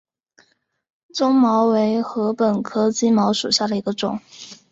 [1.13, 4.19] 棕茅为禾本科金茅属下的一个种。